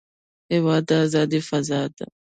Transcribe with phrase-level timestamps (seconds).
[0.51, 2.05] هېواد د ازادۍ فضا ده.